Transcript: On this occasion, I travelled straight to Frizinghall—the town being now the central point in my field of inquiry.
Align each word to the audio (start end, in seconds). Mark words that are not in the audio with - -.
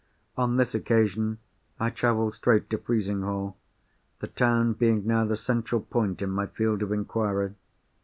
On 0.35 0.55
this 0.57 0.73
occasion, 0.73 1.37
I 1.79 1.91
travelled 1.91 2.33
straight 2.33 2.71
to 2.71 2.79
Frizinghall—the 2.79 4.27
town 4.29 4.73
being 4.73 5.05
now 5.05 5.25
the 5.25 5.35
central 5.37 5.81
point 5.81 6.23
in 6.23 6.31
my 6.31 6.47
field 6.47 6.81
of 6.81 6.91
inquiry. 6.91 7.53